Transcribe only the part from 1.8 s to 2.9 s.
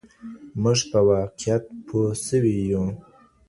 پوه سوي يو.